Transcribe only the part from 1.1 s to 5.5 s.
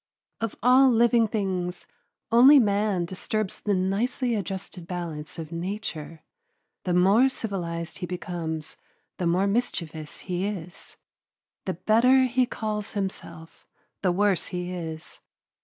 things, only man disturbs the nicely adjusted balance